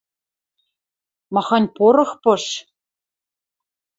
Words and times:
Махань 1.33 1.67
порох 1.75 2.11
пыш! 2.23 2.43